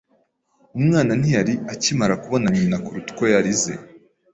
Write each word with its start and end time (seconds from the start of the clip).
Umwana 0.77 1.11
ntiyari 1.19 1.53
akimara 1.73 2.13
kubona 2.23 2.47
nyina 2.55 2.77
kuruta 2.83 3.09
uko 3.13 3.23
yarize. 3.33 3.73